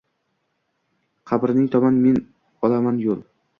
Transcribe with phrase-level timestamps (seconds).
[1.33, 2.19] Qabring tomon men
[2.71, 3.25] olaman yo’l.